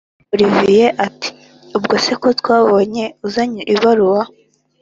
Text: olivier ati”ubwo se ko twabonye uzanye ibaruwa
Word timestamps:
olivier 0.33 0.89
ati”ubwo 1.05 1.95
se 2.05 2.13
ko 2.21 2.27
twabonye 2.39 3.03
uzanye 3.27 3.61
ibaruwa 3.73 4.21